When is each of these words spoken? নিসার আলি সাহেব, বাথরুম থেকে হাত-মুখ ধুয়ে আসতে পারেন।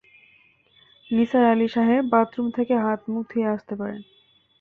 নিসার 1.11 1.43
আলি 1.45 1.67
সাহেব, 1.67 2.03
বাথরুম 2.13 2.47
থেকে 2.51 2.73
হাত-মুখ 2.77 3.23
ধুয়ে 3.31 3.47
আসতে 3.47 3.73
পারেন। 3.75 4.01